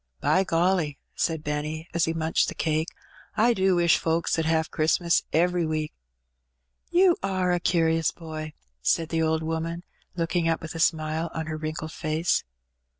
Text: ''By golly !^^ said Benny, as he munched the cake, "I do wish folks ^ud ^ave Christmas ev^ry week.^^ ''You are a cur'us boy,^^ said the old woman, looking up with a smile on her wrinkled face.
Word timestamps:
''By 0.19 0.43
golly 0.43 0.87
!^^ 0.43 0.87
said 1.13 1.43
Benny, 1.43 1.87
as 1.93 2.05
he 2.05 2.13
munched 2.15 2.47
the 2.47 2.55
cake, 2.55 2.87
"I 3.37 3.53
do 3.53 3.75
wish 3.75 3.99
folks 3.99 4.35
^ud 4.35 4.45
^ave 4.45 4.71
Christmas 4.71 5.21
ev^ry 5.31 5.67
week.^^ 5.69 5.93
''You 6.91 7.17
are 7.21 7.51
a 7.51 7.59
cur'us 7.59 8.09
boy,^^ 8.11 8.53
said 8.81 9.09
the 9.09 9.21
old 9.21 9.43
woman, 9.43 9.83
looking 10.15 10.49
up 10.49 10.59
with 10.59 10.73
a 10.73 10.79
smile 10.79 11.29
on 11.35 11.45
her 11.45 11.55
wrinkled 11.55 11.91
face. 11.91 12.43